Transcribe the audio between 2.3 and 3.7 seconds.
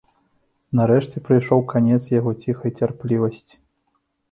ціхай цярплівасці.